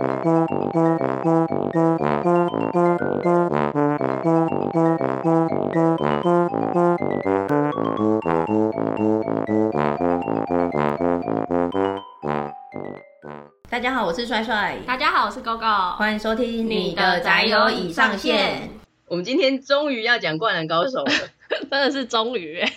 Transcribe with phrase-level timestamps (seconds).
[0.00, 0.06] 大
[13.78, 14.78] 家好，我是帅帅。
[14.86, 15.96] 大家好，我是 GoGo。
[15.96, 18.70] 欢迎收听你的宅友已上线。
[19.04, 21.12] 我们今天终于要讲《灌篮高手》了。
[21.68, 22.62] 真的是终于，《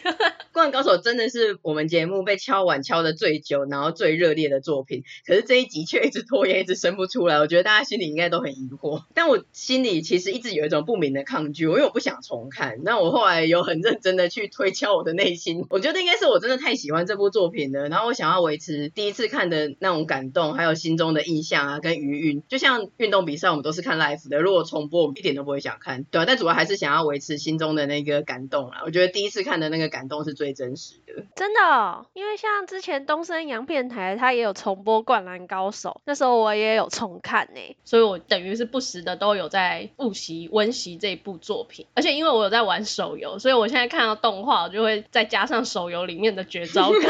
[0.54, 5.04] 灌篮高手》真的是我们节目被敲碗敲的最久，然后最热烈的作品。
[5.26, 7.40] 可是这一集却一直拖延，一直生不出来。
[7.40, 9.04] 我觉得大家心里应该都很疑惑。
[9.16, 12.80] 但我心里其实一直有一种不明的抗拒，因为我不想重看。
[12.84, 17.90] 那我后来有很认真的去推敲我的内心，我觉得应该是我真的太喜欢这部作品了。
[17.90, 22.44] 然后我想要维持第一次看的那种感动，还有心中的印象啊，跟余韵。
[22.48, 26.26] 就像运动比赛，我们都是看 live 的，如果重播，我们一点都不会想看，对吧？
[26.28, 28.82] 但主要还是想要维持心中的那个感动啊。
[28.86, 29.44] 我觉得第一次。
[29.44, 47.02] 看的那个感动是最真实的，真的哦，因为像之前东森洋片台，它也有重播《灌篮高手》，那时候我也有重看呢，所以我等于是不时的都有在复习温习这一部作品，而且因为我有在玩手游，所以我现在看到动画，我就会再加上手游里面的绝招梗，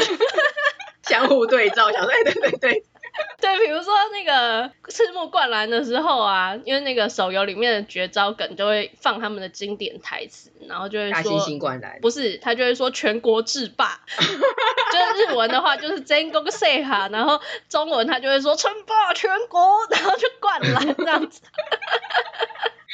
[1.02, 2.84] 相互对照，想对对对对。
[3.40, 21.42] 对，比如说那个赤木灌篮的时候啊，因为那个手游里面的绝招梗就会放他们的经典台词，然后就会说，大猩猩灌篮，不是，他就会说全国制霸， 就是日文的话就是全国制覇，然后中文他就会说称霸全国，然后就灌篮这样子。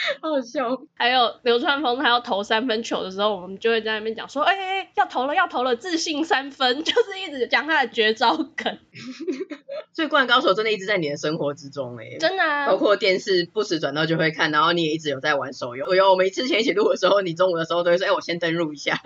[0.23, 8.79] 好好笑，还有流川枫他要投三分球的时候，我们就会在那边讲说，哎、欸、哎，要投了要投了，自信三分， 就是一直讲他的绝招梗。
[9.93, 15.95] 所以灌篮高手真的一直在你的生活之中哎，真的啊，包括电视不时转到就会看，然后你也一直有在玩手游。
[15.95, 18.99] 有我们之前一起录的时候，你中午的时候都会说，哎、欸，我先登录一下。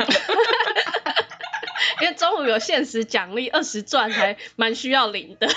[2.00, 5.48] 因为中午有限时奖励二十钻，还蛮需要领的。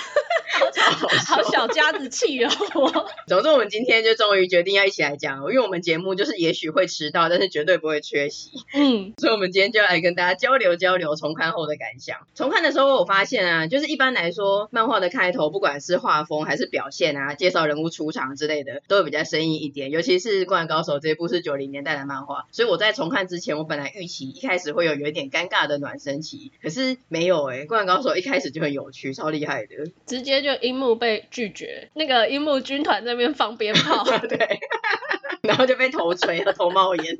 [0.50, 2.50] 好，好小家子气哦！
[3.28, 8.50] 总之，我们今天就终于决定要一起来讲，因为我们节目就是也许会迟到，但是绝对不会缺席。
[8.72, 12.18] 嗯，所以我们今天就来跟大家交流交流重看后的感想。
[12.34, 19.90] 重看的时候，我发现啊，就是一般来说，漫画的开头，不管是画风还是表现啊，介绍人物出场之类的，都会比较生硬一点。
[19.90, 29.74] 尤其是《灌篮高手》这一部是九零年代的漫画，所以我在重看之前，我本来预期一开始会有有一点尴尬的暖身期，可是没有哎、欸，《灌篮高手》一开始就很有趣，超厉害的，
[30.06, 34.60] 直接就樱木被拒绝，那个樱木军团那边放鞭炮， 对，
[35.42, 37.16] 然后就被头锤和头冒烟。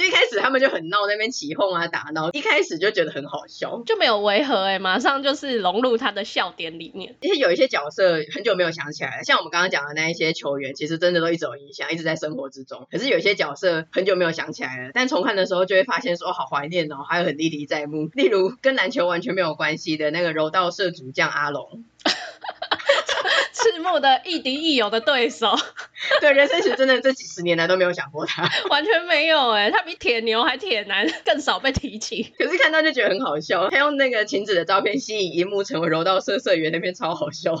[0.00, 7.16] 就一开始他们就很闹，那边起哄啊打闹，一开始就觉得很好笑，就没有违和哎，马上就是融入他的笑点里面。
[7.20, 12.88] 而且有一些角色很久没有想起来了，像我们刚刚讲的那一些球员，其实真的都一直有影响，一直在生活之中。
[12.90, 18.08] 可是有一些角色很久没有想起来了，但重看的时候就会发现说，哦，好怀念哦，还有很历历在目。
[18.14, 21.84] 例如跟篮球完全没有关系的那个柔道社主将阿龙。
[23.52, 25.54] 赤木的亦敌亦友的对手，
[26.20, 32.32] 对，人生其实真的这几十年来都没有想过他， 完全没有哎，他比铁牛还铁男，更少被提起。
[32.38, 37.56] 可是看到就觉得很好笑，他用那个晴子的照片吸引樱木成为柔道社社员，那边超好笑。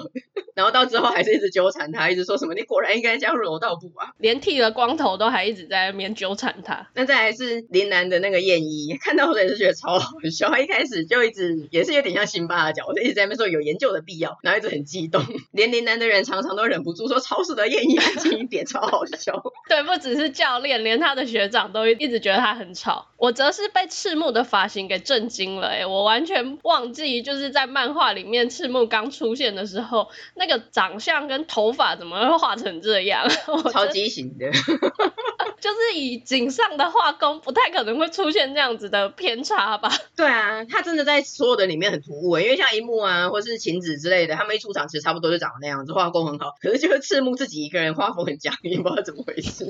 [0.54, 6.88] 然后到之后还是一直纠缠他，一直说什么你果然应该加入柔道部啊，连剃了光头都还一直在那边纠缠他。
[6.94, 19.42] 那再来是林南的那个艳一，看到我也是觉得超好笑，他一开始就一直也是有点像辛巴的角色，一直在那边说有研究的必要，然后一直很激动，连陵南的人常常都忍不住说超市的谚一安静一点，超好笑。
[19.66, 23.06] 对，不只是教练，连他的学长都一直觉得他很吵。
[23.16, 33.26] 我则是被赤木的发型给震惊了，哎，我完全忘记就是在漫画里面赤木刚出现的时候，那个长相跟头发怎么会画成这样？
[33.72, 34.50] 超畸形的，
[35.60, 39.90] 就是以井上的画工，不太可能会出现这样子的偏差吧？
[40.16, 46.54] 对啊，他真的在所有的里面很突兀，因为像樱木啊，或是晴子之类的，他们一出场其实差不多就长那样子，画工很好。
[46.62, 49.66] 可是就是赤木自己一个人画风很僵硬，不知道怎么回事。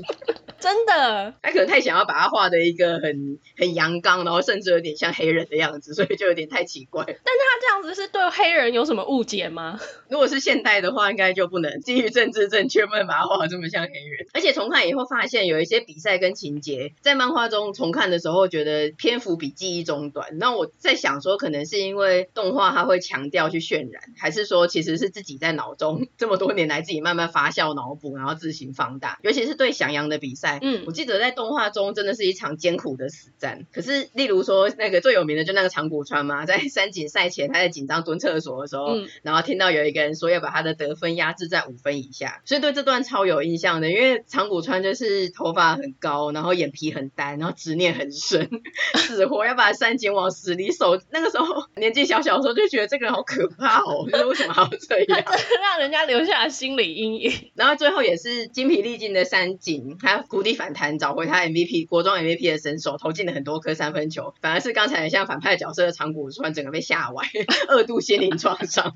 [0.59, 7.03] 真的，他可能太想要把他画的一个很很阳刚，然后甚至有点像黑人的样子， 所以就有点太奇怪。
[7.05, 9.79] 但是他这样子是对黑人有什么误解吗？
[10.09, 14.27] 如果是现代的话，应该就不能基于政治正确，不能把他画的这么像黑人。
[14.33, 20.37] 而且从他以后发现，有一些比赛跟情节在漫画中重看的时候，觉得篇幅比记忆中短。
[20.37, 29.19] 那我在想说，可能是因为动画它会强调去渲染，还是说其实是自己在脑中这么多年来自己慢慢发酵脑补，然后自行放大。
[29.21, 30.59] 尤其是对翔阳的比赛。
[30.61, 33.65] 嗯，我记得在动画中真的是一场艰苦的死战。
[33.73, 43.89] 可是，例如说那个最有名的就那个长谷川嘛，在三井赛前他在紧张蹲厕所的时候，嗯，然后听到有一个人说要把他的得分压制在五分以下，所以对这段超有印象的。
[43.89, 48.49] 因为长谷川就是头发发很高，然后眼皮很单，然后执念很深，
[48.95, 50.99] 死活要把三井往死里守。
[51.11, 51.45] 那个时候
[51.75, 55.23] 年纪小小的时候就觉得这个人好可怕哦，就是为什么还要这样？
[55.61, 57.31] 让人家留下了心理阴影。
[57.55, 64.33] 然后最后也是精疲力尽的三井，他谷底反弹，找回他 MVP 国中 MVP 的身手，投进了很多颗三分球。
[64.41, 67.25] 反而是刚才像反派角色的长谷川，整个被吓歪，
[67.67, 68.93] 二度心灵创伤。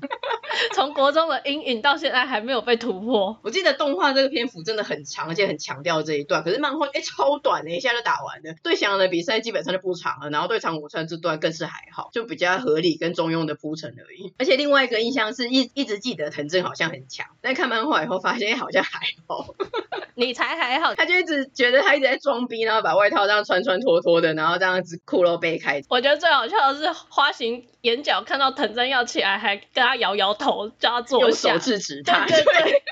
[0.74, 3.38] 从国中的阴影到现在还没有被突破。
[3.42, 6.42] 我记得动画这个篇幅真的很长，而且很强调这一段。
[6.42, 8.54] 可是漫画哎超短的，一下就打完了。
[8.62, 14.34] 对翔阳的比赛基本上就不长了，然后对长谷川这段更是还好，就比较合理跟中庸的铺陈而已。
[14.38, 19.54] 而且另外一个印象是一一直记得藤真好像很强，但看漫画以后发现好像还好。
[20.18, 25.82] 你才还好，他就一直觉得他一直在装逼，然后把外套这样穿穿脱脱的，然后这样子裤髅背开。
[25.88, 32.26] 我觉得最好笑的是花形眼角看到藤真要起来，还跟他摇摇头，叫他坐下，用手制止他。
[32.26, 32.82] 对对对。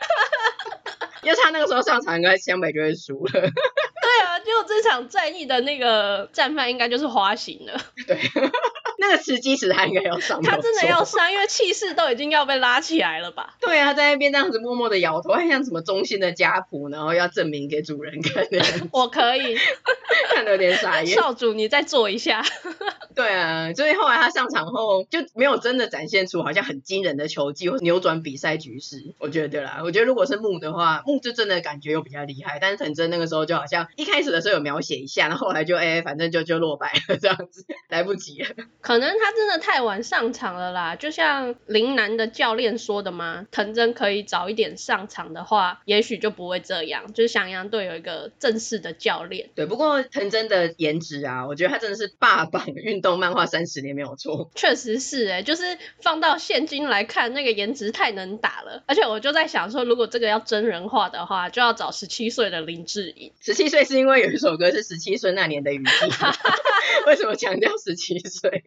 [1.23, 3.49] 要是 他那个时候上场，应该湘北就会输了。
[4.03, 7.81] 对啊，就这场战役的那个战犯应该就是花型了。
[8.07, 8.19] 对。
[9.07, 13.55] 那个吃鸡时他应该要上，他真的要上，因为气势都已经要被拉起来了吧？
[13.61, 18.61] 对啊，在那边这样子默默的摇头，还像什么忠心的家仆，然后要证明给主人看的。
[18.93, 19.57] 我可以，
[20.35, 21.15] 看得有点傻眼。
[21.15, 22.43] 少主，你再做一下。
[23.15, 29.15] 对啊，所以后来他上场后就没有真的展现出好像很惊人的球技或扭转比赛局势。
[29.19, 32.59] 我觉得啦，我觉得如果是木的话，木就真的感觉又比较厉害。
[32.61, 38.49] 但是藤真那个时候就好像一开始的时候有描写一下，然后后来就哎、欸，反正就就落败了这样子，来不及了。
[38.81, 47.13] 可能他真的太晚上场了啦，就像林南的教练说的嘛，藤真可以早一点上场的话，也许就不会这样。
[47.13, 49.51] 就是翔阳队有一个正式的教练。
[49.55, 54.51] 对，不过藤真的颜值啊，我觉得他真的是霸榜运动漫画三十年没有错。
[54.57, 58.83] 确实是哎、欸，就是放到现今来看，那个颜值太能打了。
[58.87, 63.33] 而且我就在想说，如果这个要真人化的话，就要找十七岁的林志颖。
[63.41, 65.91] 十七岁是因为有一首歌是十七岁那年的雨季。
[67.07, 68.65] 为什么强调十七岁？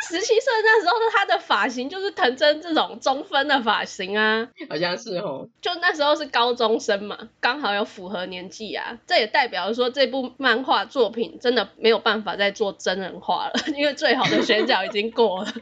[0.00, 5.48] 十七岁那时候的他的发型就是藤真这种中分的发型啊，好像是哦。
[5.60, 8.98] 就那时候是高中生嘛，刚好有符合年纪啊。
[9.06, 15.52] 这也代表说这部漫画作品真的没有办法再做真人化了， 因为最好的选角已经过了。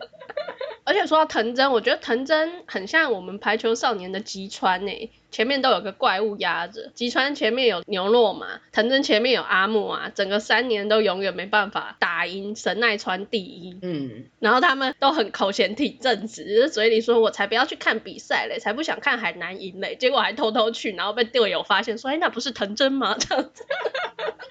[0.87, 5.11] 而且说到藤真，我觉得藤真很像我们排球少年的吉川诶、欸。
[5.29, 13.77] 前面都有个怪物压着，吉川前面有牛若嘛，藤真前面有阿木啊，整个三年都永远没办法打赢神奈川第一。
[13.83, 23.15] 嗯，然后他们都很口嫌体正直，嘴里说我才不要去看比赛嘞，才不想看海南赢嘞，结果还偷偷去，然后被队友发现说，哎，那不是藤真吗？
[23.19, 23.67] 这样子，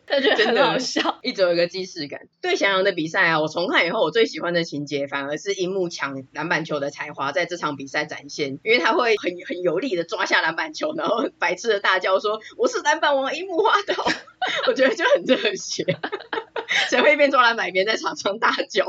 [0.08, 2.28] 他觉得很好笑，一直有一个既视感。
[2.42, 10.66] 对翔阳的比赛啊，我重看以后，我最喜欢的情节反而是樱木抢篮板球的才华在这场比赛展现，因为他会很很有力的抓下篮板。
[10.76, 13.96] 球，然后白痴的大叫说：“我是篮板王樱木花道。
[14.68, 15.86] ”我觉得就很热血，
[16.90, 18.86] 谁会一边抓篮板一边在场上大叫？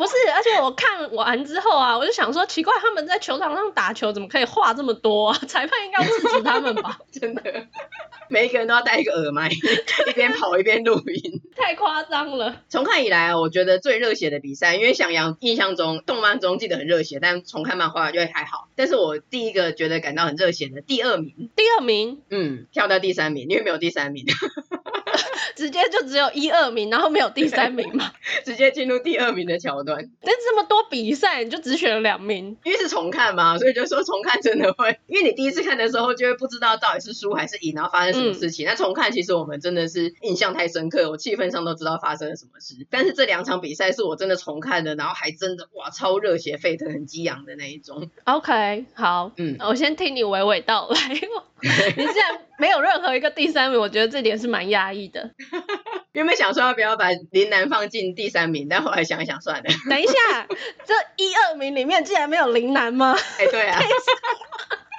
[0.00, 5.38] 不是，而且我看完之后啊，我就想说，奇怪，他们在球场上打球怎么可以话这么多啊？
[5.46, 6.98] 裁判应该要制止他们吧？
[7.12, 7.42] 真的，
[8.30, 9.50] 每一个人都要带一个耳麦，
[10.08, 12.62] 一边跑一边录音， 太夸张了。
[12.70, 18.68] 从看以来，我觉得最热血的比赛，因为想阳印象中动漫中记得很热血，但重看漫画就还好。
[18.76, 24.24] 但是我第一个觉得感到很热血的第二名，第二名，嗯，跳到第三名，因为没有第三名。
[25.54, 28.12] 直接就只有一二名，然后没有第三名嘛？
[28.44, 30.10] 直接进入第二名的桥段。
[30.22, 32.56] 但这么多比赛，你就只选了两名？
[32.64, 38.66] 因为是重看嘛，所以就说重看真的会，因为你第一次看的时候就会不知道到底是输还是赢，然后发生什么事情。
[38.66, 42.86] 那、嗯、重看其实我们真的是印象太深刻，我气氛上都知道发生了什么事。
[42.90, 48.10] 但是这两场比赛是我真的重看的，然后还真的哇超热血沸腾、很激昂的那一种。
[48.24, 51.20] OK，好，嗯，我先听你娓娓道来。
[51.62, 55.30] 你现在没有任何一个第三名，我觉得这点是蛮压抑的。
[56.12, 59.64] 原本想说要不要把林南放进第三名，但后来想一想算了。
[59.88, 60.12] 等一下，
[60.84, 63.16] 这一二名里面竟然没有林南吗？
[63.38, 63.80] 哎、欸，对啊。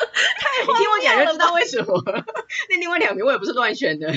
[0.01, 1.93] 太 你听我讲就知道为什么。
[2.69, 4.11] 那另外两名我也不是乱选的。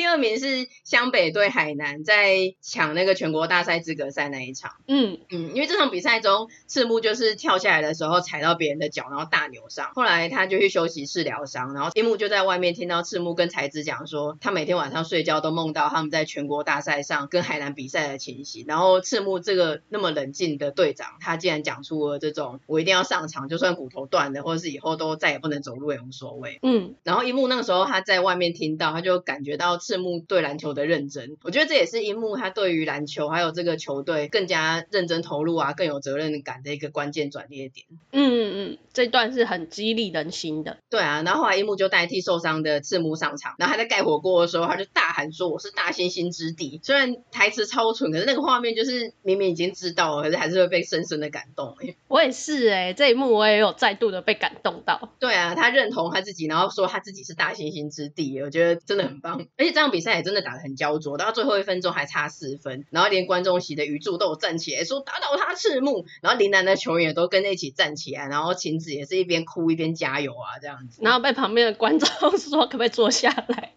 [0.00, 4.76] 第二名是湘北对海南，在抢那个全国大赛资格赛那一场。
[4.88, 9.90] 嗯嗯，因为这场比赛中，赤木就是跳下来的时候踩到别人的脚，然后大扭伤。
[9.92, 18.64] 后来他就去休息室疗伤，然后樱木就在外面听到赤木跟才子讲说，他每天晚上睡觉都梦到他们在全国大赛上跟海南比赛的情形。
[18.66, 26.58] 然后赤木这个那么冷静的队长，他竟然讲出了这种我一定要上场，就算骨头断了，或者是以后都再也不能走路也无所谓。
[26.62, 29.78] 嗯，然后樱木那个时候他在外面听到，他就感觉到。
[29.90, 31.36] 赤木对篮球的认真。
[31.42, 37.86] 我觉得这也是樱木他对于篮球还有这个球队更加认真投入啊，更有责任感的一个关键转捩点。
[38.12, 40.78] 嗯嗯嗯，这段是很激励人心的。
[40.88, 51.76] 对啊，然后后来樱木就代替受伤的赤木上场，然后他在盖火锅的时候，他就大喊说：“我是大猩猩之弟。”虽然台词超蠢，可是那个画面就是明明已经知道了，可是还是会被深深的感动。
[52.06, 55.10] 我也是哎、欸，这一幕我也有再度的被感动到。
[55.18, 59.46] 对啊，他认同他自己，然后说他自己是大猩猩之弟，我觉得真的很棒。
[59.56, 71.00] 而且这场比赛也真的打得很焦灼，到最后一分钟还差四分，然后连观众席的鱼柱都有站起来说打倒他赤木，然后林南的球员也都跟着一起站起来，然后晴子也是一边哭一边加油啊这样子。
[71.02, 73.72] 然后被旁边的观众说可不可以坐下来，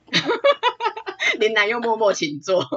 [1.39, 2.65] 林南又默默请坐。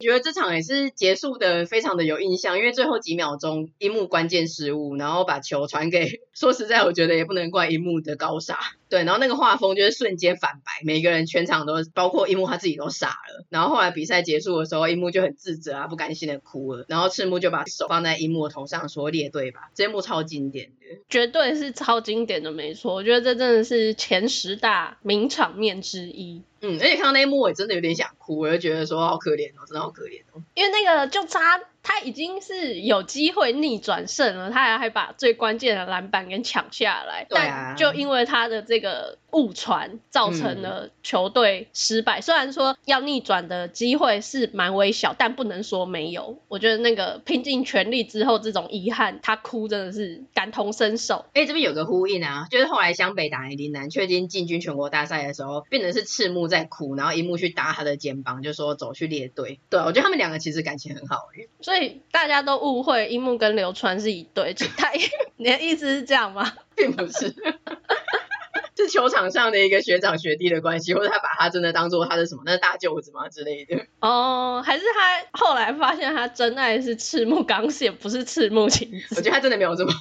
[0.00, 6.20] 觉得这场也是结束的非常的有印象，因为最后几秒钟樱木关键失误，然后把球传给。
[6.34, 8.58] 说实在，我觉得也不能怪樱木的高傻。
[8.94, 13.44] 对，然后那个画风就是瞬间反白，每个人全场都包括樱木他自己都傻了。
[13.48, 16.84] 然后后来比赛结束的时候，樱木就很自责啊，不甘心的哭了。
[16.86, 22.94] 然后赤木就把手放在樱木的头上说列队吧，这一幕超经典的，绝对是超经典的，没错。
[22.94, 26.44] 我觉得这真的是前十大名场面之一。
[26.60, 30.40] 嗯，而且看到那一幕，我也真的有点想哭，我就觉得说好可怜哦，真的好可怜哦。
[30.54, 31.60] 因为那个就差。
[31.84, 42.18] 他已经是有机会逆转胜了，他还还把最关键的篮板给抢下来，对啊，但就因为他的这个误传，造成了球队失败。
[42.18, 46.38] 嗯、虽然说要逆转的机会是蛮微小，但不能说没有。
[46.48, 51.26] 我觉得那个拼尽全力之后，这种遗憾，他哭真的是感同身受。
[51.34, 59.60] 哎，这边有个呼应啊，就是后来湘北打陵南，确定进军全国大赛的时候，变成是赤木在哭，然后樱木去搭他的肩膀，就说走去列队。
[59.68, 61.46] 对，我觉得他们两个其实感情很好哎。
[61.60, 61.73] 所以
[62.10, 64.90] 大家都误会樱木跟流川是一对，他
[65.36, 66.52] 你的意思是这样吗？
[66.76, 67.34] 并不是，
[68.76, 73.86] 是球场上的一个学长学弟的关系，或者他把他真的当做他的什么，那是大舅子吗之类的？
[74.00, 79.14] 哦，还是他后来发现他真爱是赤木刚宪，不是赤木晴子？
[79.16, 79.92] 我觉得他真的没有这么，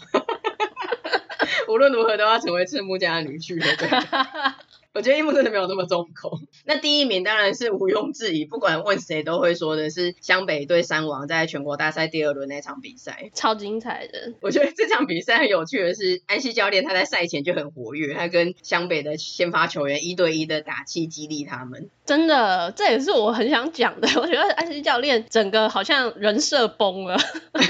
[1.70, 3.90] 无论如何都要成为赤木家的女婿的，对。
[4.94, 6.40] 我觉得樱木真的没有那么重口。
[6.66, 14.34] 那第一名当然是毋庸置疑，不管问谁都会说的是湘北对山王在全国大赛第二轮那场比赛，超精彩的。
[14.42, 21.90] 我觉得这场比赛很有趣的是，安西教练他在赛前就很活跃，他跟湘北的先发球员一对一的打气激励他们。
[22.06, 24.08] 真的，这也是我很想讲的。
[24.22, 27.18] 我觉得安西教练整个好像人设崩了。
[27.54, 27.64] 对。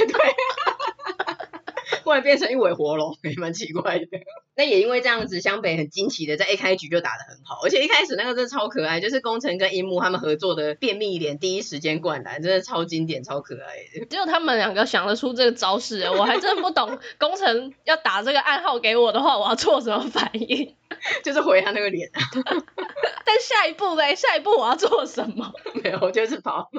[2.04, 4.06] 忽然变成一尾活龙，也蛮奇怪的。
[4.56, 14.06] 那也因为这样子，湘北很惊奇的在一开局就打得很好，而且一开始那个真的超可爱，就是工程跟樱木他们合作的便秘脸，第一时间灌篮，真的超经典、超可爱的。
[14.06, 20.76] 只有他们两个想得出这个招式，我还真的不懂工程要打这个暗号给我的话，我要做什么反应？
[21.24, 22.12] 就是回他那个脸。
[23.26, 24.16] 但下一步嘞？
[24.16, 25.52] 下一步我要做什么？
[25.84, 26.70] 没有，就是跑。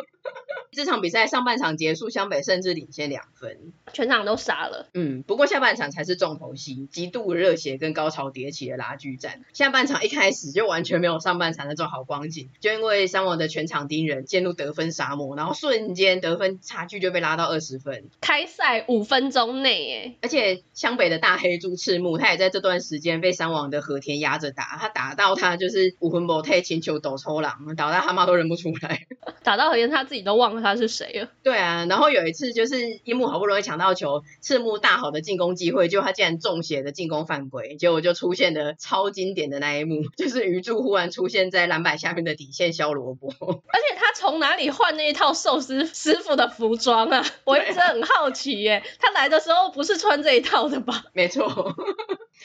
[0.71, 4.89] 这场比赛上半场结束，湘北甚至领先两分，全场都傻了。
[4.95, 9.43] 嗯，不过下半场才是重头戏，极度热血跟高潮迭起的拉锯战。
[9.53, 18.11] 下半场一开始就完全没有上半场那种好光景，就因为山王的全场盯人陷入得分沙漠，然后瞬间得分差距就被拉到二十分。
[18.21, 29.07] 开赛五分钟内，哎，而且湘北的大黑猪赤木，他也在这段时间被山王的和田压着打，他打到他就是武魂不退，请求抖抽狼，打到他妈都认不出来，
[29.45, 30.65] 打到和田他自己都忘了。
[30.65, 31.29] 他是谁了？
[31.43, 47.23] 对啊，然后有一次就是樱木好不容易抢到球，赤木大好的进攻机会，就他竟然中邪的进攻犯规，结果就出现了超经典的那一幕， 就是鱼柱忽然出现在篮板下面的底线削萝卜，而且他从哪里换那一套寿司师傅的服装啊？
[47.45, 51.05] 我一直很好奇耶，他来的时候不是穿这一套的吧？
[51.13, 51.77] 没错。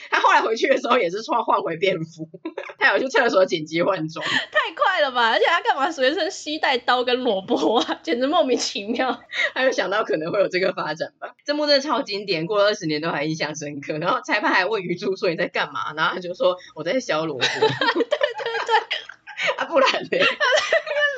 [0.09, 2.29] 他后来回去的时候也是穿换回便服，
[2.77, 5.31] 他有去厕所紧急换装，太快了吧！
[5.31, 7.99] 而且他干嘛随身携带刀跟萝卜啊？
[8.03, 9.21] 简直莫名其妙。
[9.53, 11.35] 他就想到可能会有这个发展吧？
[11.45, 13.97] 这幕真的超经典，过了二十年都还印象深刻。
[13.97, 15.93] 然后裁判还问鱼柱说你在干嘛？
[15.95, 17.45] 然后他就说我在削萝卜。
[19.57, 20.09] 啊不然呢？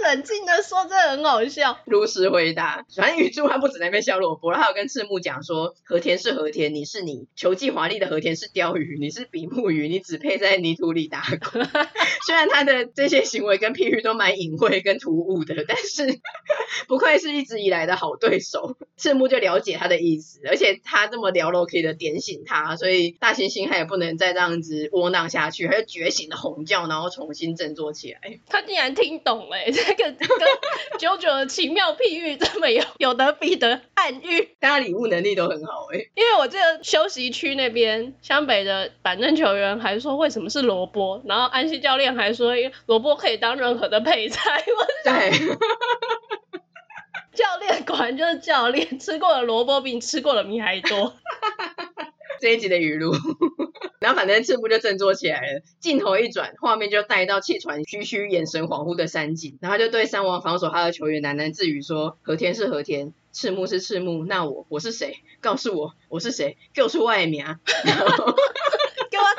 [0.03, 1.77] 冷静的说，这很好笑。
[1.85, 11.69] 如实回答，反正鱼柱他不止在那边削萝卜，他有跟赤木讲说：和田是和田，你是你，球技华丽的和田是鲷鱼，你是比目鱼，你只配在泥土里打滚。
[12.25, 16.19] 虽然他的这些行为跟譬喻都蛮隐晦跟突兀的，但是
[16.87, 18.75] 不愧是一直以来的好对手。
[18.97, 28.10] 赤木就了解他的意思，而且他这么了 OK 的点醒他，所以大猩猩他也不能再这样子窝囊下去，他就觉醒的吼叫，然后重新振作起来。
[28.47, 30.17] 他竟然听懂了， 这个跟
[30.99, 36.11] 九九的奇妙譬喻这么有 有得比的暗喻，大家礼物能力都很好哎、欸。
[36.15, 42.53] 因为我这个休息区那边湘北的板凳球员还说为什么是萝卜，然后安西教练还说
[42.85, 44.63] 萝卜可以当任何的配菜。
[44.65, 45.31] 我对，
[47.33, 51.13] 教练果然就是教练，吃过的萝卜比你吃过的米还多。
[52.41, 53.13] 这一集的语录，
[54.01, 65.17] 然后反正赤木就振作起来了，镜头一转，画面就带到气喘吁吁、眼神恍惚的山井，然后就对山王防守他的球员喃喃自语说：“和田是和田，赤木是赤木，那我我是谁？
[65.39, 66.57] 告诉我我是谁？
[66.73, 67.45] 给我出外名。”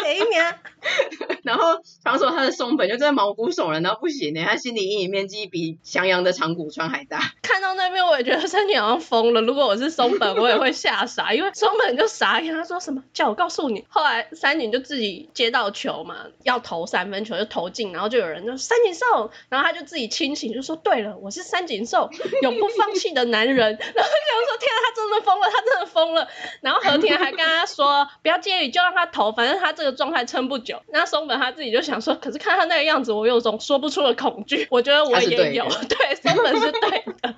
[0.03, 0.43] 给我给一名。
[1.45, 7.21] 然后防守他的松本就真的毛骨悚然，然后不行呢，他心理阴影面积比翔阳的长谷川还大。
[7.43, 13.85] 看到那边我也觉得三井好像疯了，如果我是松本，我也会吓傻， 因为松本就傻眼，他说什么叫我告诉你。
[13.89, 22.11] 后来三井就自己接到球嘛，要投三分球就投进，然后就有人就三井寿，然后他就自己清醒就说对了，我是三井寿，
[22.43, 23.57] 永不放弃的男人。
[23.95, 26.29] 然后就说天啊，他真的疯了，他真的疯了。
[26.61, 30.81] 然后和田还跟他说不要介意，就让他投，反正他这个状态撑不久。
[30.93, 31.33] 那松本。
[31.43, 34.67] 他自己就想说，可是看他那个样子，我有种说不出的恐惧。
[34.71, 37.35] 我觉得我也有， 对，松本是对的。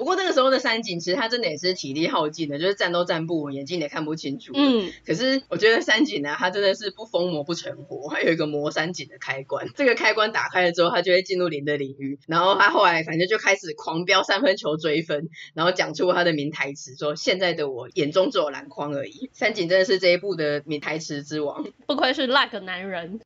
[0.00, 4.50] 不过那个时候的三井，其实他真的也是体力耗尽的，就是站都站不稳，眼睛也看不清楚。
[4.56, 4.90] 嗯。
[5.04, 9.68] 可是我觉得三井呢，他真的是不疯魔不成活，还有一个魔三井的开关。
[9.76, 12.18] 这个开关打开了之后，他就会进入零的领域。
[12.26, 23.20] 然后他后来反正就开始狂飙三分球追分，然后讲出他的名台词，说：“现在的我眼中只有篮筐而已。”三井真的是这一部的名台词之王， 不愧是 like 男人。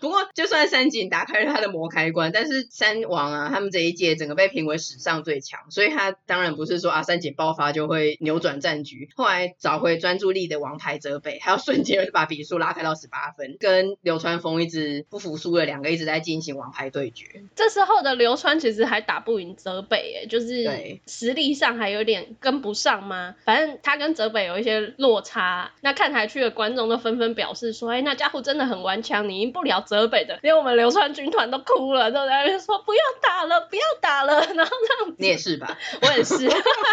[0.00, 6.13] 不过就算三井打开了他的魔开关，但是三王啊，他们这一届整个被评为史上最强，所以他。
[6.26, 9.08] 当然不是说阿，三姐爆发就会扭转战局。
[9.16, 17.42] 后来找回专注力的王牌泽北，还要瞬间把比数拉开到十八分，跟流川枫一直不服输的两个一直在进行王牌对决。
[17.54, 23.34] 这时候的流川其实还打不赢泽北，哎，就是实力上还有点跟不上吗？
[23.44, 25.72] 反正他跟泽北有一些落差。
[25.80, 30.38] 那看台区的观众都纷纷表示说，哎，那家伙真的很顽强，你赢不了泽北的。
[30.42, 34.40] 连我们流川军团都哭了，都在那边说不要打了，不要打了。
[34.54, 35.78] 然后这样子，你也是吧？
[36.06, 36.38] 我也是，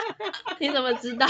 [0.59, 1.27] 你怎么知道？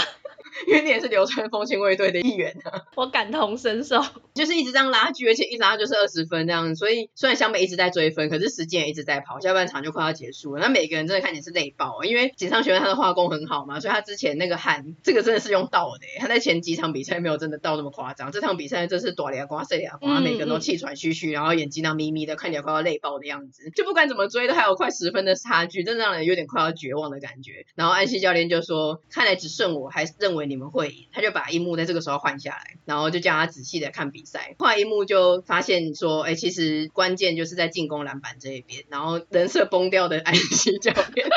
[0.66, 4.00] 因为你也是流川枫亲卫队的一员啊，我感同身受，
[4.34, 10.62] 就是一直这样拉锯，而且一拉就是二十分这样，所以虽然湘北一直在追分，可是时间也一直在跑，下半场就快要结束了。
[10.62, 27.66] 那每个人真的看起来是累爆，因为井上学院他的画工很好嘛，所以他之前那个汗，这个真的是用倒的，他在前几场比赛没有真的倒那么夸张，这场比赛真是大俩瓜碎俩瓜，每个人都气喘吁吁，然后眼睛那眯眯的，看起来快要累爆的样子，就不管怎么追都还有快十分的差距，真的让人有点快要绝望的感觉。
[27.74, 31.06] 然后安西教练就说，看来只剩我还认为你们会赢。
[31.12, 34.54] 他就把樱木在这个时候换下来，然后就叫他仔细的看比赛。
[34.58, 38.84] 后来樱木就发现说，哎，其实关键就是在进攻篮板这一边。
[38.88, 41.28] 然后人设崩掉的安西教练，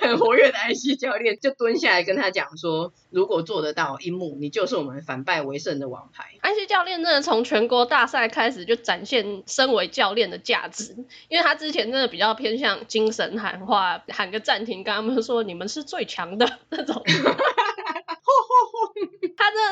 [0.00, 6.34] 很活跃的安西教练就蹲下来跟他讲说，如果做得到，樱木，你就是我们反败为胜的王牌。
[6.40, 10.96] 安西教练真的从全国大赛开始就展现身为教练的价值，
[11.28, 17.02] 因为他之前真的比较偏向精神喊话，喊个暂停，跟他们说你们是最强的 那种。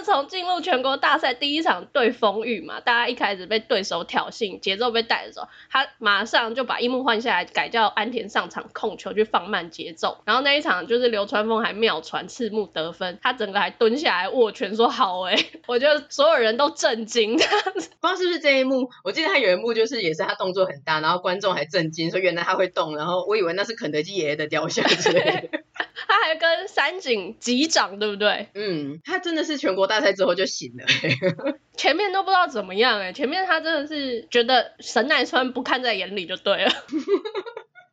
[0.06, 10.18] 从进入全国大赛第一场对丰玉嘛，大家一开始被对手挑衅，节奏被带走，他马上就把樱木换下来，改叫安田上场控球去放慢节奏。
[10.24, 17.36] 然后那一场就是流川枫还妙传赤木得分，他整个还蹲下来握拳说好哎、 我觉得所有人都震惊。
[17.36, 25.60] 这样子，不知道是不是这一幕，我记得他有一幕就是也是他动作很大，然后观众还震惊说原来他会动，然后我以为那是肯德基爷爷的雕像之类的。
[26.08, 28.48] 他还跟三井击掌，对不对？
[28.54, 30.86] 嗯，他真的是全国大赛之后就醒了，
[31.76, 36.72] 前面都不知道怎么样哎，前面他真的是觉得神奈川不看在眼里就对了。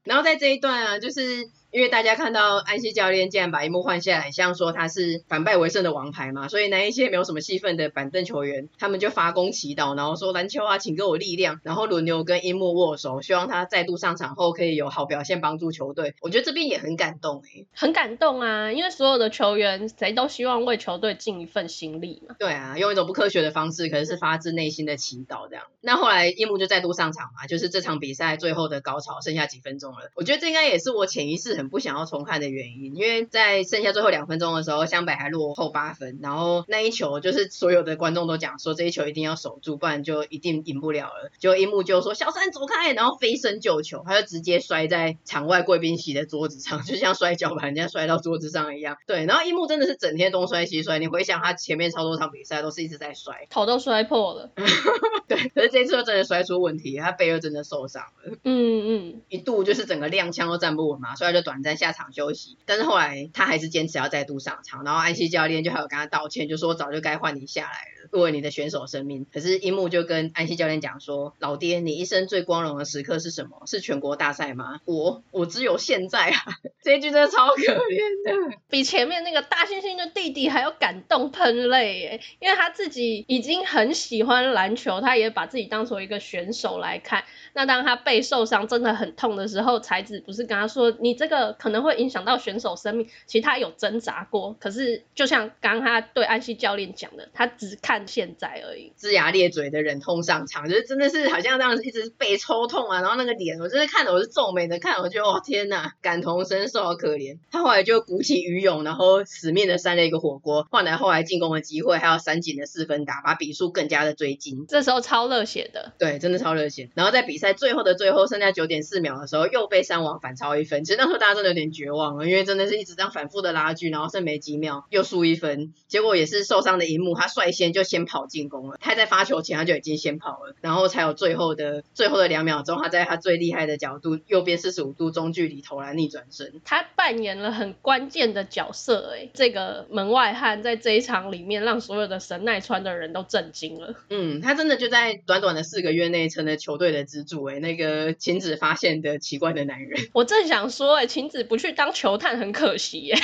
[0.04, 1.50] 然后在这一段啊，就是。
[1.74, 16.14] 因为大家看到安西教练竟然把樱木换下来，像说他是反败为胜的王牌嘛，所以那一些没有什么戏份的板凳球员，他们就发功祈祷，然后说篮球啊，请给我力量，然后轮流跟樱木握手，希望他再度上场后可以有好表现，帮助球队。
[16.22, 22.36] 我觉得这边也很感动诶、欸，很感动啊，因为所有的球员谁都希望为球队尽一份心力嘛。
[22.38, 25.64] 对啊，用一种不科学的方式，可是是发自内心的祈祷这样。
[25.82, 30.12] 那后来樱木就再度上场嘛，就是这场比赛最后的高潮，剩下几分钟了。
[30.14, 31.63] 我觉得这应该也是我潜意识很。
[31.64, 41.32] 很不想要重看的原因，因为在剩下最后两分钟的时候，湘北还落后八分，然后那一球就是所有的观众都讲说这一球一定要守住，不然就一定赢不了了。
[41.40, 48.98] 结果樱木就说小三走开，然后飞身救球，他就直接摔在场外贵宾席的桌子上，就像摔跤把人家摔到桌子上一样。
[49.08, 54.52] 对，然后樱木真的是整天东摔西摔，你回想他前面超多场比赛都是一直在摔，头都摔破了。
[55.30, 58.34] 对，可是这次又真的摔出问题，他背又真的受伤了。
[58.44, 62.58] 嗯嗯，一度就是整个踉跄都站不稳嘛，所以他就短在下场休息。
[62.66, 67.70] 但是后来他还是坚持要再度上场，然后安西教练就还有跟他道歉，就说早就该换你下来
[68.02, 69.28] 了，作为你的选手生命。
[69.32, 73.64] 可是樱木就跟安西教练讲说，老爹，你一生最光荣的时刻是什么？
[73.68, 74.80] 是全国大赛吗？
[74.86, 76.42] 我我只有现在啊！
[76.82, 87.24] 这一句真的超可怜的，比前面那个大猩猩的弟弟还要感动喷泪耶，因为他自己已经很喜欢篮球，他也把自己当做一个选手来看。
[87.54, 93.08] 那当他背受伤真的很痛的时候，才子不是跟他说，你这个可能会影响到选手生命。
[93.26, 98.94] 其实他有挣扎过，可是就像刚刚他对安西教练讲的，他只看现在而已。
[98.98, 107.38] 龇牙咧嘴的忍痛上场，就是真的是好像这样子一直被抽痛啊，然后那个脸，我真的看着我是皱眉的看，我觉得哦天呐，感同身受，好可怜。
[107.52, 114.66] 他后来就鼓起余勇，然后死命的扇了一个火锅，换来后来进攻的机会，还有三井的四分打，把比数更加的追近。
[114.68, 116.90] 这时候超热血的，对，真的超热血。
[116.94, 120.84] 然后在比赛最后的最后，剩下九点四秒的时候，又被山王反超一分。
[120.84, 125.74] 其实那时候大家真的有点绝望了，因为真的是一直这样反复的拉锯，然后剩没几秒又输一分。
[125.88, 128.78] 结果也是受伤的一幕，他率先就先跑进攻了。
[128.80, 136.62] 他在发球前他就已经先跑了，然后才有最后的最后的两秒钟，他在他最厉害的角度，右边四十五度中距离投篮逆转身。
[136.66, 143.96] 他扮演了很关键的角色，哎，这个门外汉在这一场里面让所有的神奈川的人都震惊了。
[144.10, 150.08] 嗯，他真的就在短短的四个月内成了球队的支柱，哎，那个晴子发现的奇怪的男人。
[150.14, 153.16] 我正想说，哎，晴子不去当球探很可惜耶。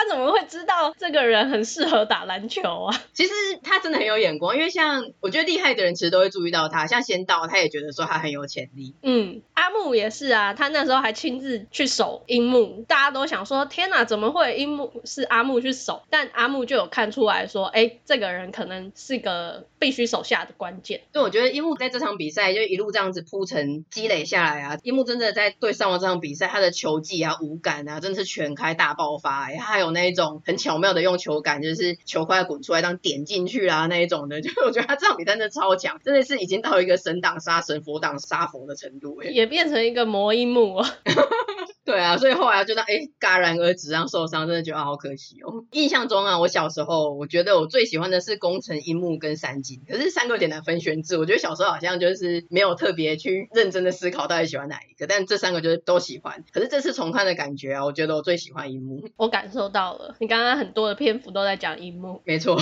[0.00, 3.02] 他怎么会知道这个人很适合打篮球啊？
[3.12, 3.32] 其实
[3.62, 8.94] 他真的很有眼光，因为像我觉得厉害的人其实都会注意到他，像仙道他也觉得说他很有潜力。
[9.02, 16.02] 嗯，阿木也是啊，他那时候还亲自去守樱木，大家都想说天哪，怎么会樱木是阿木去守？
[16.08, 21.02] 但阿木就有看出来说，哎，这个人可能是个必须守下的关键。
[21.12, 40.86] 对，我觉得樱木在这场比赛就一路这样子铺陈积累下来啊，樱木真的在对上完这场比赛，他的球技啊、五感啊，真的是全开大爆发，还有那一种很巧妙的用球感，就是球快要滚出来当点进去啦那一种的， 就我觉得他这场比赛真的超强，真的是已经到一个神挡杀神、佛挡杀佛的程度，哎，也变成一个魔音木哦。
[41.84, 45.64] 对啊，所以后来就当哎戛然而止，让受伤，真的觉得好可惜哦。
[45.72, 56.44] 印象中啊，我小时候我觉得我最喜欢的是宫城樱木跟三井，可是三个有点难分选制，我觉得小时候好像就是没有特别去认真的思考到底喜欢哪一个，但这三个就是都喜欢。
[56.52, 59.08] 可是这次重看的感觉啊，我觉得我最喜欢樱木。
[59.16, 62.58] 我感受到了，你刚刚很多的篇幅都在讲樱木，没错。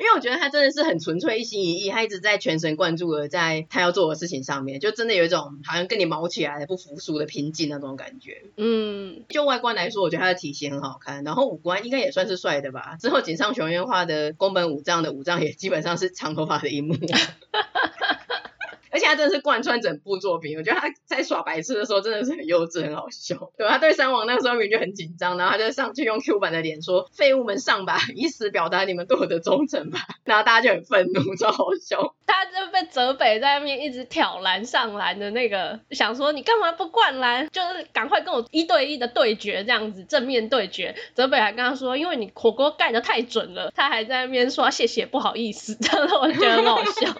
[0.00, 8.44] 因为我觉得他真的是很纯粹一心一意，他一直在全神贯注的在他要做的事情上面，就真的有一种好像跟你毛起来的不服输的拼劲那种感觉。
[8.56, 12.96] 嗯，就外观来说，我觉得他的体型很好看，然后五官应该也算是帅的吧。
[12.98, 16.94] 之后井上雄彦画的宫本武藏的武藏也基本上是长头发的樱木。
[18.90, 23.50] 而且他真的是贯穿整部作品，我觉得他在耍白痴的时候真的是很幼稚，很好笑。
[23.56, 32.14] 对，他对三王那个时候明明就很紧张，然后他就上去用 Q 版的脸说：“废物们上吧，以此表达你们对我的忠诚吧。”然后大家就很愤怒，超好笑。
[32.26, 37.48] 他就被泽北在那边一直挑篮上篮的那个，想说你干嘛不灌篮？
[37.50, 40.94] 就是赶快跟我一对一的对决，这样子正面对决。
[41.14, 45.74] 泽北还跟他说：“因为你火锅盖得太准了。”他还在那边说：“谢谢，不好意思。
[45.80, 47.14] ”真的，我觉得很好笑。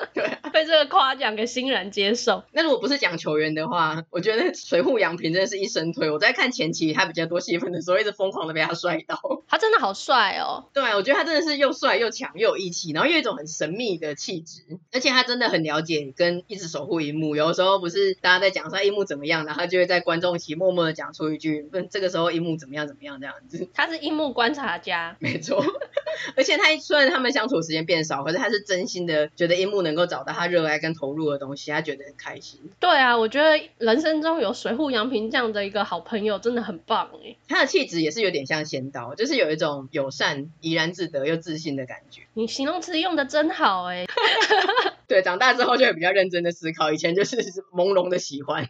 [0.14, 2.44] 对、啊，被这个夸奖给欣然接受。
[2.52, 6.10] 那如果不是讲球员的话，我觉得水户洋平真的是一生推。
[6.10, 9.18] 我在看前期他比较多戏份的时候，一直疯狂的被他帅到。
[9.48, 10.66] 他真的好帅哦。
[10.72, 14.62] 对，我觉得他真的是又帅又强又有义气，然后又有一种很神秘的气质。
[14.92, 17.36] 而且他真的很了解跟一直守护樱木。
[17.36, 25.16] 有的时候不是大家在讲说樱木怎么样，然后他就会在观众席默默的讲出一句：“问这个时候樱木怎么样怎么样这样子。”他是樱木观察家。
[25.18, 25.64] 没错。
[26.36, 32.60] 而且他虽然他们相处时间变少，可是他是真心的觉得樱木能够找到他热爱跟投入的东西，他觉得很开心。
[32.80, 37.36] 对啊，我觉得人生中有水户洋平这样的一个好朋友真的很棒哎。
[37.46, 42.22] 他的气质也是有点像仙道，就是有一种友善、怡然自得又自信的感觉。
[42.34, 44.06] 你形容词用的真好哎。
[45.06, 47.36] 对，长大之后就会比较认真的思考，以前就是
[47.72, 48.68] 朦胧的喜欢。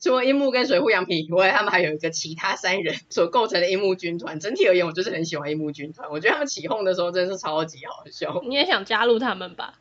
[0.00, 4.38] 除了樱木跟水户洋平以外，他们还有一个其他三人所构成的樱木军团。
[4.38, 6.08] 整体而言，我就是很喜欢樱木军团。
[6.10, 8.42] 我觉得他们起哄的时候真的是超级好笑。
[8.46, 9.74] 你也想加入他们吧？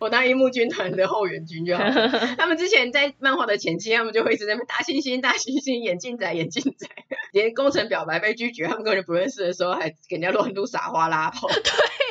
[0.00, 2.36] 我当樱木军团的后援军就好了。
[2.36, 6.86] 他们之前在漫画的前期，他们就会一直在那边大猩猩、大猩猩、眼镜仔、眼镜仔，
[7.32, 11.48] 连工程表白被拒绝，他们根本就不认识的时候，还给人家乱入撒花拉炮。
[11.48, 11.62] 对，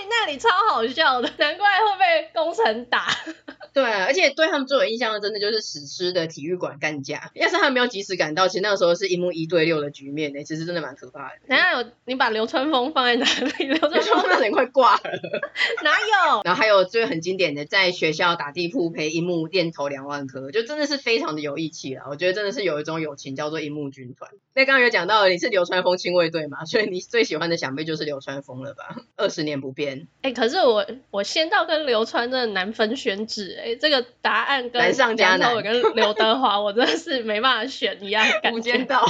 [0.10, 3.08] 那里超好笑的，难怪会被工程打。
[3.76, 7.30] 对啊，而且对他们最有印象的，真的就是史诗的体育馆干架。
[7.34, 11.36] 要是他们没有及时赶到，其实那个时候是一幕一对六的局面呢，其实真的蛮可怕的。
[11.46, 13.26] 等下有你把流川枫放在哪
[13.60, 13.66] 里？
[13.68, 15.02] 流川枫那人快挂了。
[15.84, 15.92] 哪
[16.32, 16.42] 有？
[16.46, 22.04] 然后还有最很经典的，在学校打地铺陪樱木练投两万颗，就真的是非常的有义气了。
[22.10, 24.32] 我觉得真的是有一种友情叫做樱木军团。
[24.54, 28.96] 那刚刚有讲到你是流川枫亲卫队嘛，所以你最喜欢的想必就是流川枫了吧？
[29.18, 30.08] 二十年不变。
[30.22, 35.56] 哎、欸，可是我我仙道跟流川真的难分选址哎，这个答案跟难上加难。
[35.56, 38.58] 我跟刘德华，我真的是没办法选一样感觉。
[38.58, 39.04] 无间道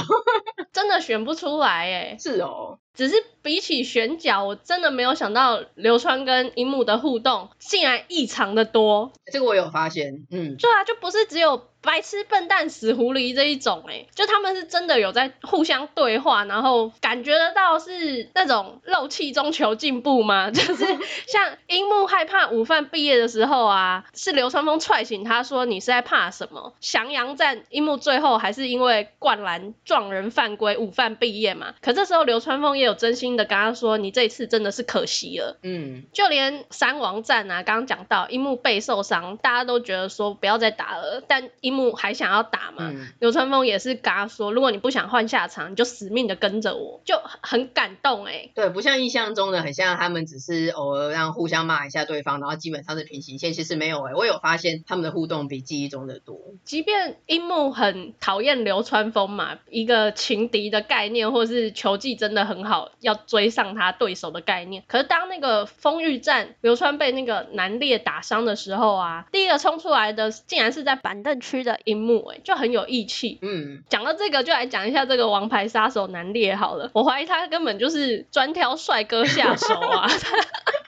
[0.72, 2.16] 真的选不出来哎。
[2.22, 2.78] 是哦。
[2.94, 9.12] 只是比起选角，我真的没有想到刘川跟樱木的互动竟然异常的多。
[9.30, 20.50] 这个我有发现，嗯，对啊，就不是只有白痴、笨蛋、死狐狸这一种，哎，就他们是真的有在互相对话，然后感觉得到是那种漏气中求进步吗？
[20.52, 20.84] 就是
[21.26, 26.74] 像樱木害怕午饭毕业的时候啊，是流川枫踹醒他说，你是在怕什么？
[26.80, 31.74] 翔阳战樱木最后还是因为灌篮撞人犯规，午饭毕业嘛？
[31.80, 35.56] 可这时候流川枫也有真心的跟他说，你这一次真的是可惜了。
[35.62, 42.90] 嗯，就连三王战啊，刚刚讲到樱木背受伤，大家都觉得说不要再打了，但樱木还想要打嘛？
[42.90, 48.52] 嗯、流川枫也是嘎说，如果你不想换下场，你就死命的跟着我，就很感动哎、欸。
[48.54, 53.52] 对，不像印象中的，很像他们只是偶尔让互相骂一下对方，然后基本上是平行线。
[53.52, 56.38] 其实没有哎、欸，我有发现他们的互动比记忆中的多。
[56.64, 64.82] 即便樱木很讨厌流川枫嘛，一个情敌的概念，或是球技真的很好，要追上他对手的概念。
[64.86, 73.38] 可是当那个丰玉战流川被那个南烈打伤的时候啊，第一个冲出来的竟然是在板凳区的荧幕，哎，就很有义气。
[73.42, 76.90] 嗯，讲到这个，就来讲一下这个王牌杀手南烈好了。
[76.94, 80.08] 我怀疑他根本就是专挑帅哥下手啊。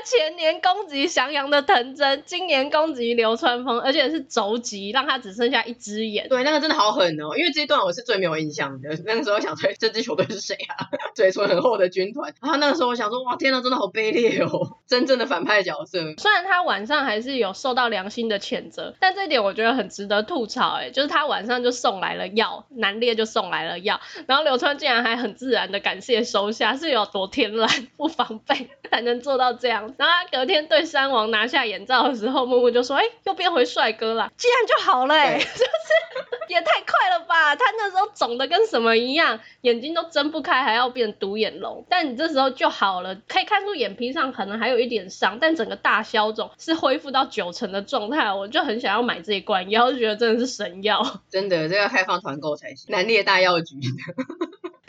[0.00, 6.26] 他前年攻击翔阳的藤真，今年攻击流川枫，而且是肘击，让他只剩下一只眼。
[6.26, 7.36] 对，那个真的好狠哦！
[7.36, 8.88] 因为这一段我是最没有印象的。
[9.04, 10.88] 那个时候想说，这支球队是谁啊？
[11.14, 12.32] 嘴唇很厚的军团。
[12.40, 14.78] 然后那个时候我想说，哇，天呐，真的好卑劣哦！
[14.88, 15.98] 真正的反派角色。
[16.16, 20.76] 虽然他晚上还是有受到良心的谴责，但这一点我觉得很值得吐槽。
[20.76, 29.89] 哎，就是他晚上就送来了药，南烈就送来了药，然后流川竟然还很自然的感谢收下，是有多天然不防备才能做到这样。
[29.96, 37.54] 然后他隔天对山王拿下眼罩的时候，木木就说：“哎，又变回帅哥了，这样就好了。”哎，是不是也太快了吧？
[37.56, 41.86] 他那时候肿的跟什么一样，眼睛都睁不开，还要变独眼龙。
[41.88, 48.32] 但你这时候就好了，可以看出眼皮上可能还有一点伤，但整个大消肿，是恢复到九成的状态。
[48.32, 51.20] 我就很想要买这一罐药，就觉得真的是神药。
[51.30, 52.86] 真的，这要开放团购才行。
[52.88, 53.76] 南烈大药局。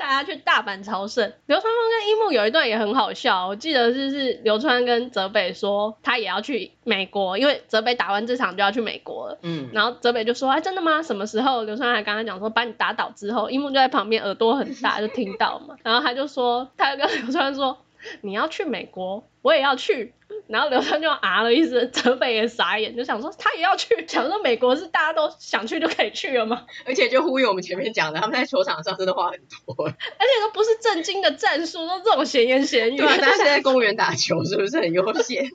[0.01, 9.37] 大家去大阪朝圣，流川枫跟樱木有一段也很好笑，我记得就是流川跟泽北说他也要去美国，因为泽北打完这场就要去美国了。
[9.43, 11.03] 嗯，然后泽北就说：“哎，真的吗？
[11.03, 17.77] 什么时候？”流川还跟他讲说把你打倒之后，樱木就在旁边耳朵很大就听到嘛，然后他就说，他就跟流川说
[18.21, 20.13] ：“你要去美国，我也要去。
[20.47, 26.65] ”然后刘川就啊了一声，泽北也傻眼，就想说他也要去，想说美国是大家都想去就可以去了吗？
[26.85, 32.97] 而且就呼应我们前面讲的，他们在球场上真的话很多，而且都不是正经的战术，都这种闲言闲语。
[32.97, 35.45] 对啊，大家现在 公园打球是不是很悠闲？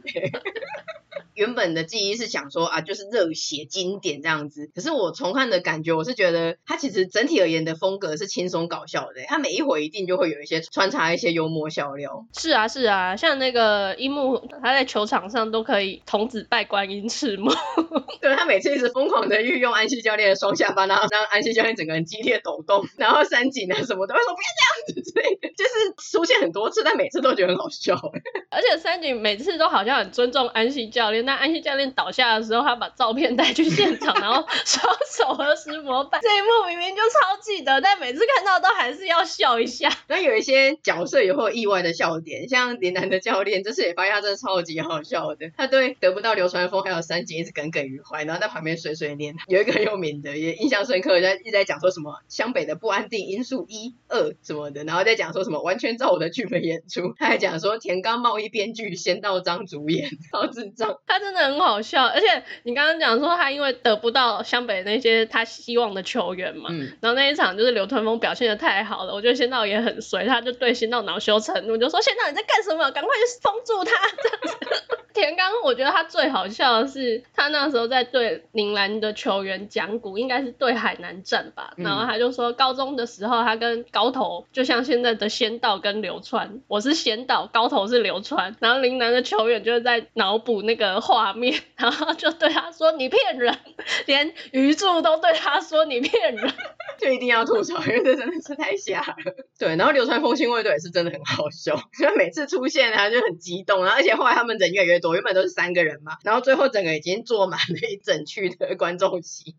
[1.35, 4.71] 原本的记忆是想说啊，就是热血经典这样子。
[4.75, 9.23] 可是我重看的感觉，我是觉得他其实整体而言的风格是轻松搞笑的。
[9.29, 12.25] 他每一回一定就会有一些穿插一些幽默笑料。
[12.35, 17.53] 是啊，是啊，像那个呃樱木，他在球场上都可以童子拜观音赤木。
[18.23, 27.95] 对，他每次一直疯狂的运用安西教练的双下巴，然后让安西教练整个人激烈抖动，然后三井啊什么都会说不要这样之类的，就是出现很多次，但每次都觉得很好笑。
[28.51, 31.25] 而且三井每次都好像很尊重安西教练。
[31.27, 36.21] 但安西教练倒下的时候，他把照片带去现场，然后双手合十膜拜。
[36.21, 39.91] 这一幕明明就超记得，但每次看到都还是要笑一下。
[40.09, 45.51] 那有一些角色也会有意外的笑点，像林南的教练这次也发现他真的超级好笑的。
[45.57, 49.35] 他对得不到流川枫还有三井一直耿耿于怀，然后在旁边碎碎念。
[49.49, 57.15] 有一个很有名的，也印象深刻，在一直在讲说什么湘北的不安定因素一二什么的，然后再讲说什么完全照我的剧本演出。
[57.19, 60.99] 他还讲说田刚贸易编剧，仙道张主演， 超智障。
[61.07, 72.91] 他真的很好笑，而且你刚刚讲说他因为得不到湘北那些他希望的球员嘛，嗯、然后那一场就是流川枫表现的太好了，我觉得仙道也很衰，他就对仙道恼羞成怒，就说仙道你在干什么？
[72.91, 73.93] 赶快去封住他！
[74.23, 74.83] 这样子。
[75.13, 93.59] 田刚，我觉得他最好笑的是，他那时候在对宁兰的球员讲古，应该是对海南战吧，嗯、然后他就说高中的时候他跟高头就像现在的仙道跟流川，我是仙道，高头是流川，然后铃兰的球员就是在脑补那个画面，然后就对他说你骗人，
[94.05, 96.53] 连鱼柱都对他说你骗人，
[97.01, 99.17] 就一定要吐槽，因为这真的是太瞎了。
[99.59, 105.15] 对，然后流川枫新卫队也是真的很好笑， 因为每次出现他就很激动，然后而且后来他们人越来越多。
[105.15, 109.55] 原本都是三个人嘛，然后最后整个已经坐满了一整区的观众席。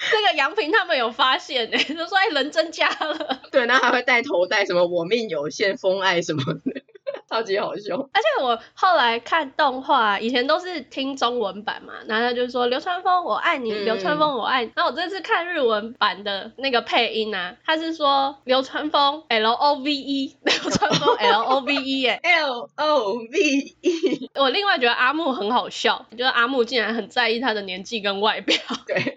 [0.10, 3.40] 这个杨平他们有发现诶， 就说哎人增加了。
[3.52, 6.82] 对，然后还会带头带什么我命有限、封爱什么的。
[7.28, 14.72] 超级好笑，而且我后来看动画，以前都是听中文版嘛，然后他就说流川枫我爱你，嗯、流川枫我爱你。
[14.74, 23.38] 然后我这次看日文版的那个配音啊，他是说流川枫 L O V E，流川枫 L O V E 耶，L O V
[23.80, 24.30] E。
[24.34, 28.56] 我另外觉得阿木很好笑，就是阿木竟然很在意他的年纪跟外表。
[28.86, 29.14] 对。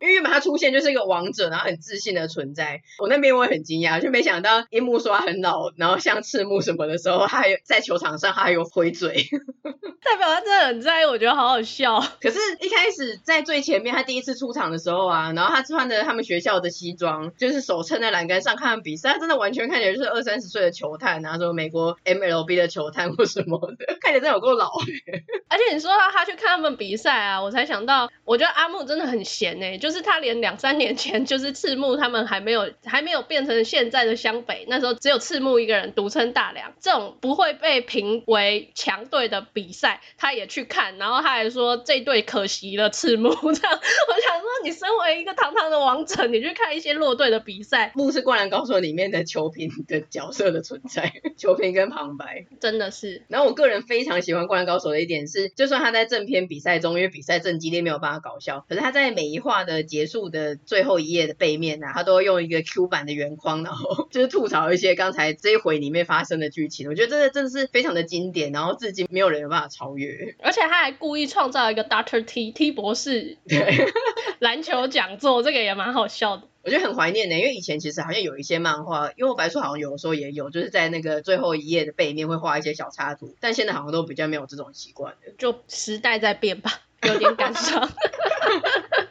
[0.00, 2.82] 因为原本他出现就是一个王者，然后很自信的存在。
[2.98, 9.28] 我那边我也很惊讶，就没想到樱木说他很老，然后像赤木什么的时候，他还有在球场上他还有回嘴，
[10.02, 11.04] 代表他真的很在意。
[11.04, 12.00] 我觉得好好笑。
[12.20, 24.70] 可是，一开始在最前面，他第一次出场的时候啊，然后他穿的他们学校的西装，就是手撑在栏杆上看比赛，他真的完全看起来就是二三十岁的球探，然后说美国 MLB 的球探或什么的，看起来真的有够老。
[25.48, 29.87] 而且你说到他去看他们比赛啊，我才想到，我觉得阿木真的很闲哎、欸，就。
[29.88, 43.80] 就是他连两三年前，就是赤木他们还没有还没有变成现在的湘北，那时候只有赤木一个人独撑大梁，这种不会被评为强队的比赛，他也去看，然后他还说这队可惜了赤木 这样。
[43.80, 53.22] 我想说，你身为一个堂堂的王者，你去看一些弱队的比赛，木是灌篮高手里面的球评的角色的存在， 球评跟旁白真的是。
[53.28, 59.77] 然后我个人非常喜欢灌篮高手的一点是，就算他在正片比赛中，因为比赛正激烈没有办法搞笑，可是他在每一话的。
[59.82, 66.88] 结束的最后一页的背面啊，他都会用一个 Q 版的圆框，然后 就是吐槽一些刚才这一回里面发生的剧情。
[66.88, 70.34] 我觉得真的真的是非常的经典，然后至今没有人有办法超越。
[70.40, 73.92] 而且他还故意创造一个 Doctor T T 博士对
[74.38, 76.44] 篮球讲座，这个也蛮好笑的。
[76.64, 85.32] 我觉得很怀念呢，因为以前其实好像有一些漫画，因为我白书好像有的时候也有，就是在那个最后一页的背面会画一些小插图，但现在好像都比较没有这种习惯了。
[85.38, 87.90] 就时代在变吧，有点感伤。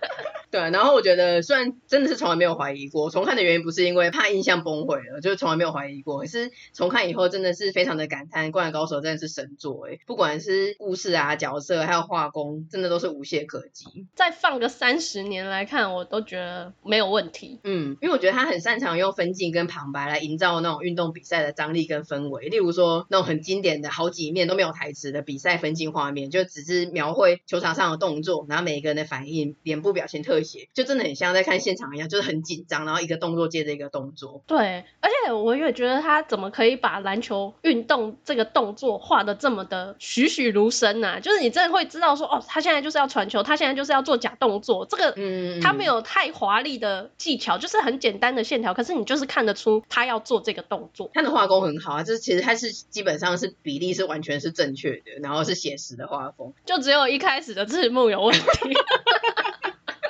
[0.57, 6.17] 对，然后我觉得虽然真的是从来没有怀疑过，重看的原因不是因为怕印象崩毁了，就是从来没有怀疑过。
[6.21, 14.07] 可是重看以后真的是非常的感叹，《灌篮高手》真的是神作哎，不管是故事啊、角色还有画工，真的都是无懈可击。
[14.15, 17.59] 再放个三十年来看，我都觉得没有问题。
[17.63, 22.47] 嗯，因为我觉得他很擅长用分镜跟旁白来营造那种运动比赛的张力跟氛围。
[22.47, 30.37] 例如说那种很经典的好几面都没有台词的比赛分镜画面，就只是描绘球场上的动作，然后每一个人的反应、脸部表情特。
[30.73, 34.41] 就真的很像在看现场一样，就是很紧张，然后一个动作接着一个动作。
[34.47, 41.19] 对，而且我也觉得他怎么可以把篮球运动这个动作画的这么的栩栩如生呢、啊？
[41.19, 44.85] 就是你真的会知道说，哦，他现在就是要传球，他现在就是要做假动作。
[44.89, 51.09] 这个，嗯，他没有太华丽的技巧，就是很简单的线条，可是你就是看得出他要做这个动作。
[51.13, 58.41] 他的画工很好啊，就是其实他是基本上是比例是完全是正确的，然后是写实的画风，就只有一开始的字幕有问题。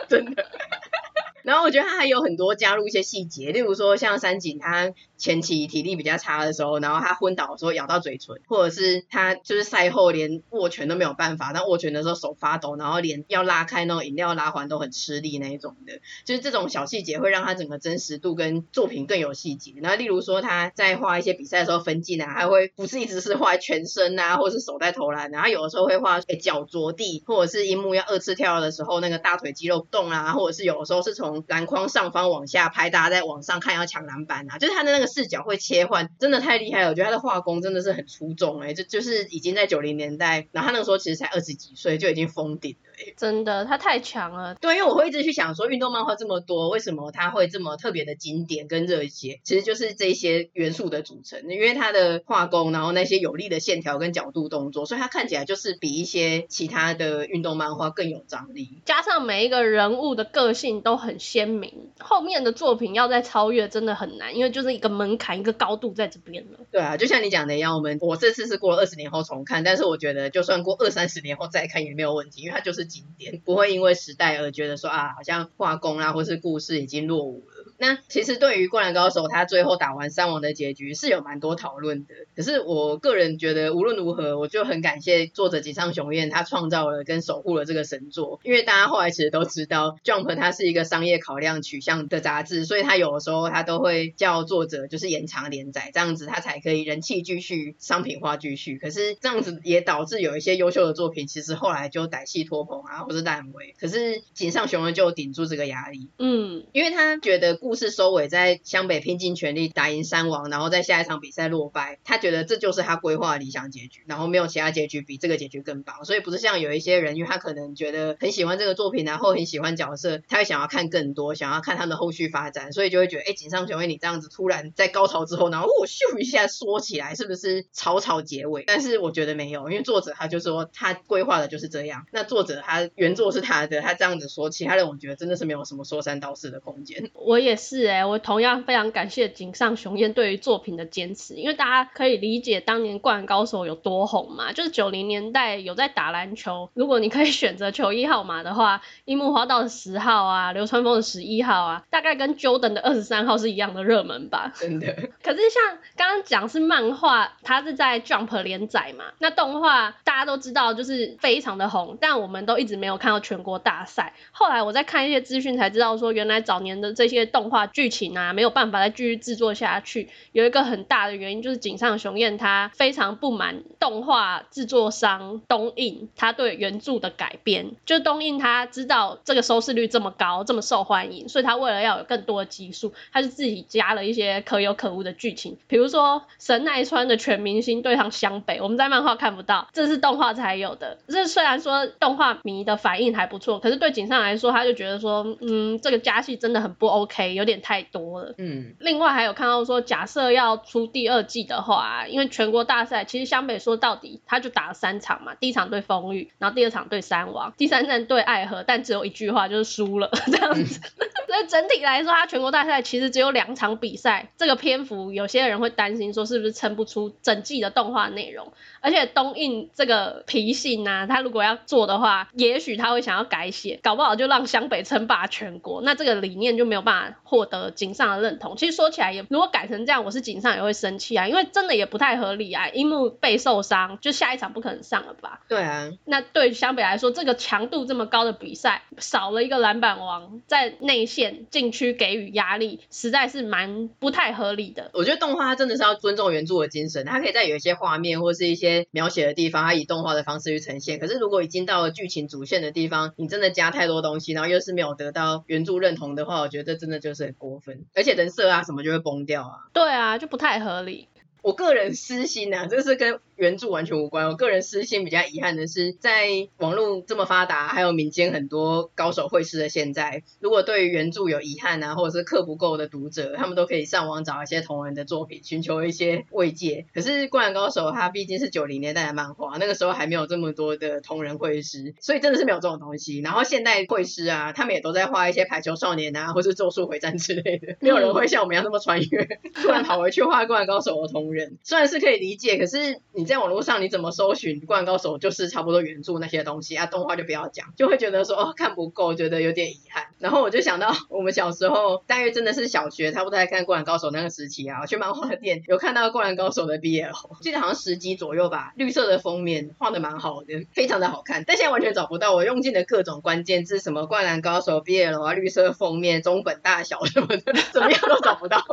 [0.08, 0.46] 真的。
[1.44, 19.74] 然后我觉得他还有很多加入一些细节，例如说像三井他前期体力比较差的时候，然后他昏倒的时候咬到嘴唇，或者是他就是赛后连握拳都没有办法，但握拳的时候手发抖，然后连要拉开那种饮料拉环都很吃力那一种的，就是这种小细节会让他整个真实度跟作品更有细节。
[19.82, 36.90] 那例如说他在画一些比赛的时候分镜啊，还会不是一直是画全身啊，或者是手在投篮，然后有的时候会画诶脚着地，或者是樱木要二次跳的时候那个大腿肌肉动啊，或者是有的时候是从篮筐上方往下拍，大家在往上看要抢篮板啊，就是他的那个视角会切换，真的太厉害了。
[36.90, 43.14] 我觉得他的画工真的是很出众哎，就就是已经在九零年代，然后他那个时候其实才二十几岁就已经封顶了。
[43.16, 44.56] 真的，他太强了。
[44.56, 49.40] 对，因为我会一直去想说，运动漫画这么多，为什么他会这么特别的经典跟热血？
[49.44, 51.40] 其实就是这些元素的组成。
[51.48, 58.80] 因为他的画工，然后那些有力的线条跟角度动作，所以他看起来就是比一些其他的运动漫画更有张力。
[58.86, 66.60] 加上每一个人物的个性都很鲜明，后面的作品要再超越真的很难，因为就是一个门槛，一个高度在这边了。
[66.72, 77.57] 对啊，就像你讲的一样，我们我这次是过了二十年后重看，但是我觉得就算过二三十年后再看也没有问题，因为它就是经典，不会因为时代而觉得说啊，好像画工啊或是故事已经落伍了。
[77.80, 82.16] 那其实对于《灌篮高手》，他最后打完三王的结局是有蛮多讨论的。
[82.36, 88.40] 可是我个人觉得，无论如何，我就很感谢作者井上雄彦，他创造了跟守护了这个神作。
[88.44, 98.80] 因为大家后来其实都知道，《Jump》它是一个商业考量取向的杂志，所以他有的时候他都会叫作者就是延长连载，这样子他才可以人气继续，商品化继续。
[98.80, 103.76] 可是这样子也导致有一些优秀的作品，其实后来就歹戏拖棚啊，或是烂尾。
[103.80, 107.60] 可是井上雄彦就顶住这个压力，嗯，因为他觉得。
[107.68, 112.00] 故事收尾在湘北拼尽全力打赢山王，然后在下一场比赛落败。
[112.06, 116.06] 他觉得这就是他规划的理想结局，然后没有其他结局比这个结局更棒。
[116.06, 128.64] 所以不是像有一些人，因为他可能觉得很喜欢这个作品，然后很喜欢角色，他会想要看更多，想要看他的后续发展，所以就会觉得，哎，井上雄彦你这样子突然在高潮之后，然后我咻一下说起来，是不是草草结尾？
[128.66, 132.06] 但是我觉得没有，因为作者他就说他规划的就是这样。
[132.14, 137.12] 那作者他原作是他的，他这样子说，其他人我觉得真的是没有什么说三道四的空间。
[137.14, 137.57] 我也。
[137.58, 154.54] 是哎、欸，我同样非常感谢井上雄彦对于作品的坚持，因为大家可以理解当年灌篮高手有多红嘛，就是九零年代有在打篮球，如果你可以选择球衣号码的话，樱木花道的十号啊，流川枫的十一号啊，大概跟 Jordan 的二十三号是一样的热门吧。
[154.56, 154.88] 真的。
[155.24, 164.14] 可是像刚刚讲是漫画，它是在 Jump 连载嘛，那动画大家都知道就是非常的红，但我们都一直没有看到全国大赛。
[164.32, 167.68] 后来我在看一些资讯才知道说，原来早年的这些动画。
[167.68, 190.98] 剧情啊，没有办法再继续制作下去，有一个很大的原因就是井上雄彦他非常不满动画制作商东映他对原著的改编，就东映他知道这个收视率这么高，这么受欢迎，所以他为了要有更多的集数，他就自己加了一些可有可无的剧情，比如说神奈川的全明星对上湘北，我们在漫画看不到，这是动画才有的。
[191.08, 197.48] 这虽然说动画迷的反应还不错，可是对井上来说，他就觉得说，嗯，这个加戏真的很不 OK，有。
[197.48, 218.52] 有点太多了，嗯，另外还有看到说，假设要出第二季的话，因为全国大赛其实湘北说到底他就打了三场嘛，第一场对丰裕，然后第二场对三王，第三站对爱河，但只有一句话就是输了这样子，嗯、 所以整体来说，他全国大赛其实只有两场比赛，这个篇幅有些人会担心说是不是撑不出整季的动画内容，
[218.88, 232.70] 而且东印这个脾性啊，他如果要做的话，也许他会想要改写，搞不好就让湘北称霸全国，那这个理念就没有办法获得井上的认同，其实说起来也，如果改成这样，我是井上也会生气啊，因为真的也不太合理啊。
[232.70, 235.42] 樱木被受伤，就下一场不可能上了吧？
[235.50, 235.92] 对啊。
[236.06, 244.92] 那对湘北来说，这个强度这么高的比赛，少了一个篮板王，在内线禁区给予压力，实在是蛮不太合理的。
[244.94, 250.98] 我觉得动画它真的是要尊重原著的精神，它可以在有一些画面或是一些描写的地方，它以动画的方式去呈现。
[250.98, 257.28] 可是如果已经到了剧情主线的地方，你真的加太多东西，然后又是没有得到原著认同的话，我觉得这真的就是。
[257.28, 259.68] 很过分，而且人设啊什么就会崩掉啊。
[259.74, 261.10] 对啊，就不太合理。
[261.42, 263.20] 我个人私心啊，就是跟。
[263.38, 264.28] 原著完全无关。
[264.28, 266.28] 我个人私心比较遗憾的是，在
[266.58, 276.86] 网络这么发达，还有民间很多高手绘师的现在，如果对于原著有遗憾啊，或者是课不够的读者，他们都可以上网找一些同人的作品，寻求一些慰藉。
[276.94, 283.20] 可是《灌篮高手》它毕竟是九零年代的漫画，那个时候还没有这么多的同人绘师，所以真的是没有这种东西。
[283.20, 289.28] 然后现代绘师啊，他们也都在画一些排球少年啊，或是咒术回战之类的，没有人会像我们一样那么穿越，
[289.62, 293.27] 突然跑回去画《灌篮高手》的同人，虽然是可以理解，可是你。
[293.28, 300.08] 在网络上你怎么搜寻《灌篮高手》就是差不多原著那些东西啊，动画就不要讲，就会觉得说哦看不够，觉得有点遗憾。
[300.20, 307.12] 然后我就想到我们小时候大约真的是小学差不多在看《灌篮高手》那个时期啊，去漫画店有看到《灌篮高手》的 BL，
[307.42, 311.44] 记得好像十集左右吧，绿色的封面画的蛮好的，非常的好看。
[311.46, 318.64] 但现在完全找不到，我用尽了各种关键字，什么《灌篮高手》BL 啊，绿色封面、中本大小什么的，怎么样都找不到。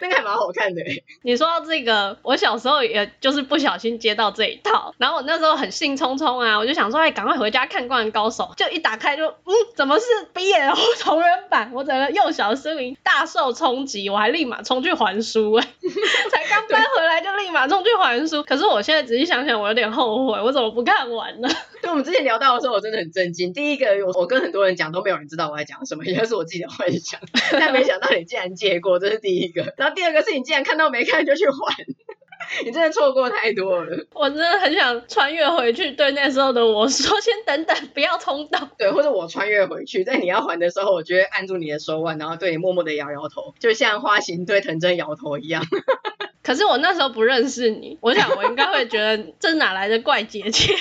[0.00, 0.82] 那个还蛮好看的。
[1.22, 11.70] 你说到这个，我小时候也就是不小心接到这一套，然后我那时候很兴冲冲啊，我就想说，哎，赶快回家看《灌篮高手》，就一打开就，嗯，怎么是 BL 同人版？
[11.74, 15.68] 我整个幼小的心灵大受冲击，我还立马冲去还书，哎，
[16.30, 18.42] 才刚搬回来就立马冲去还书。
[18.42, 21.48] 可是我现在仔细想想，我有点后悔，我怎么不看完呢？
[21.88, 23.54] 对，我们之前聊到的时候，我真的很震惊。
[23.54, 27.18] 第一个，我我跟很多人讲都没有人知道我在讲什么，应该是我自己的幻想，
[27.52, 29.72] 但没想到你竟然借过，这是第一个。
[29.78, 31.86] 然后第二个是你竟然看到没看就去还，
[32.62, 34.04] 你真的错过太多了。
[34.12, 45.64] 我真的很想穿越回去，对那时候的我说：“先等等，不要冲动。”对，或者我穿越回去，在你要还的时候，我就会按住你的手腕，然后对你默默的摇摇头，就像花形对藤真摇头一样。
[46.44, 50.74] 可是我那时候不认识你，我想我应该会觉得这哪来的怪姐姐。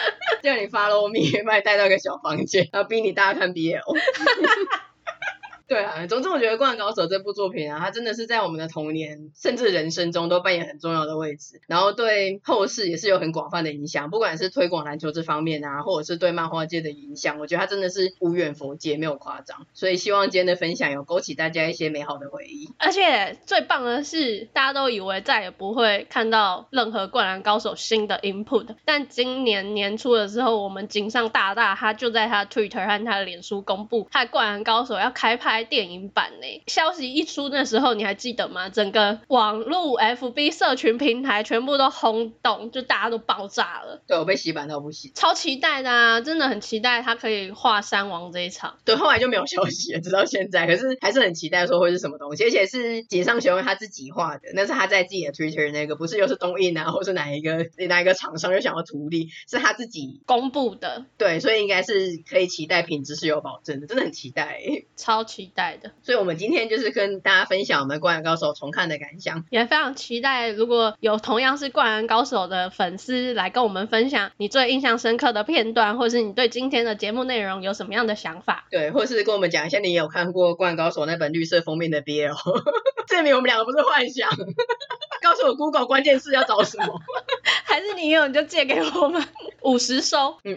[0.42, 3.80] 叫你 follow me，把你带到一个小房间，然后逼你大家看 BL。
[5.68, 19.66] 对啊，总之我觉得《灌篮高手》这部作品啊，它真的是在我们的童年甚至人生中都扮演很重要的位置，然后对后世也是有很广泛的影响，不管是推广篮球这方面啊，或者是对漫画界的影响，我觉得它真的是无远弗届，没有夸张。
[19.74, 22.70] 所以希望今天的分享有勾起大家一些美好的回忆。
[22.78, 35.55] 而且最棒的是，大家都以为再也不会看到任何《灌篮高手》新的 input，但今年年初的时候，我们井上大大他就在他 Twitter 和他的脸书公布，他《灌篮高手》要开拍。
[35.64, 36.62] 电影版呢？
[36.66, 38.68] 消息一出那时候你还记得吗？
[38.68, 44.02] 整个网络 FB 社群平台全部都轰动，就大家都爆炸了。
[44.06, 46.20] 对，我被洗版到不行，超期待的啊！
[46.20, 48.78] 真的很期待他可以画山王这一场。
[48.84, 50.66] 对，后来就没有消息了，直到现在。
[50.66, 61.06] 可是 还是很期待说会是什么东西，而且是井上雄彦他自己画的，那是他在自己的 Twitter 那个，不是又是东映啊，或是哪一个哪一个厂商又想要图利，是他自己公布的。
[61.18, 64.60] 对，所以应该是可以期待品质是有保证的，真的很期待，
[64.96, 65.45] 超期。
[65.46, 78.66] 期待的，所以我们今天就是跟大家分享我们《灌篮高手》重看的感想，也非常期待如果有同样是《灌篮高手》的粉丝来跟我们分享你最印象深刻的片段，或是你对今天的节目内容有什么样的想法？
[78.70, 82.34] 对，或是跟我们讲一下你有看过《灌篮高手》那本绿色封面的 BL，
[83.06, 84.28] 证明我们两个不是幻想。
[85.22, 87.00] 告诉我 Google 关键字要找什么？
[87.64, 89.24] 还是你有你就借给我们
[89.62, 90.36] 五十收？
[90.44, 90.56] 嗯。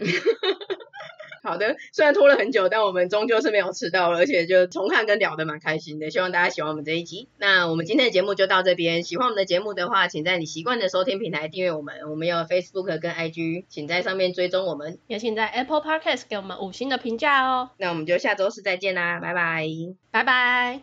[1.42, 6.10] 好的，虽然拖了很久，但我们终究是没有迟到了，而且就重看跟聊得蛮开心的。
[6.10, 7.30] 希望大家喜欢我们这一集。
[7.38, 9.04] 那我们今天的节目就到这边。
[9.04, 11.96] 喜欢我们的节目的话，请在你习惯的收听平台订阅我们。
[12.10, 15.00] 我们有 Facebook 跟 IG，请在上面追踪我们。
[15.08, 17.70] 也请在 Apple Podcast 给我们五星的评价哦。
[17.78, 19.66] 那我们就下周四再见啦，拜拜，
[20.12, 20.82] 拜拜。